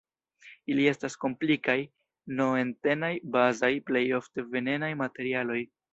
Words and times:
Ili 0.75 0.87
estas 0.91 1.17
komplikaj, 1.25 1.75
N-entenaj, 2.39 3.11
bazaj, 3.37 3.73
plej 3.91 4.05
ofte 4.21 4.47
venenaj 4.57 4.95
materialoj. 5.07 5.61